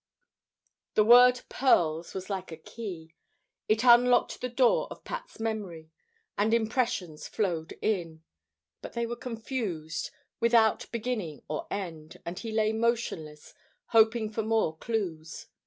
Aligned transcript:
The 0.95 1.03
word 1.03 1.41
"pearls" 1.47 2.15
was 2.15 2.27
like 2.27 2.51
a 2.51 2.57
key. 2.57 3.13
It 3.69 3.83
unlocked 3.83 4.41
the 4.41 4.49
door 4.49 4.87
of 4.89 5.03
Pat's 5.03 5.39
memory, 5.39 5.91
and 6.39 6.55
impressions 6.55 7.27
flowed 7.27 7.73
in. 7.83 8.23
But 8.81 8.93
they 8.93 9.05
were 9.05 9.15
confused, 9.15 10.09
without 10.39 10.91
beginning 10.91 11.43
or 11.47 11.67
end; 11.69 12.19
and 12.25 12.39
he 12.39 12.51
lay 12.51 12.73
motionless, 12.73 13.53
hoping 13.89 14.31
for 14.31 14.41
more 14.41 14.75
clues. 14.75 15.45